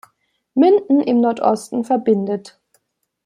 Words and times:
Münden 0.55 0.99
im 1.01 1.21
Nordosten 1.21 1.83
verbindet. 1.83 2.59